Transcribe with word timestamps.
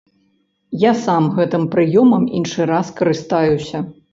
Я 0.83 0.93
сам 1.01 1.27
гэтым 1.35 1.67
прыёмам 1.75 2.27
іншы 2.39 2.61
раз 2.73 2.93
карыстаюся. 3.03 3.87